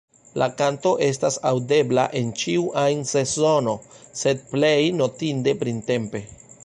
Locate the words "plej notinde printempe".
4.55-6.25